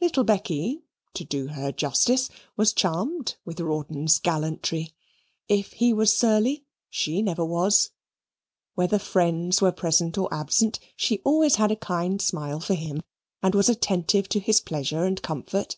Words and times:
Little 0.00 0.24
Becky, 0.24 0.82
to 1.14 1.22
do 1.24 1.46
her 1.46 1.70
justice, 1.70 2.30
was 2.56 2.72
charmed 2.72 3.36
with 3.44 3.60
Rawdon's 3.60 4.18
gallantry. 4.18 4.92
If 5.46 5.74
he 5.74 5.92
was 5.92 6.12
surly, 6.12 6.64
she 6.90 7.22
never 7.22 7.44
was. 7.44 7.90
Whether 8.74 8.98
friends 8.98 9.60
were 9.62 9.70
present 9.70 10.18
or 10.18 10.34
absent, 10.34 10.80
she 10.96 11.14
had 11.18 11.22
always 11.24 11.60
a 11.60 11.76
kind 11.76 12.20
smile 12.20 12.58
for 12.58 12.74
him 12.74 13.02
and 13.40 13.54
was 13.54 13.68
attentive 13.68 14.28
to 14.30 14.40
his 14.40 14.60
pleasure 14.60 15.04
and 15.04 15.22
comfort. 15.22 15.76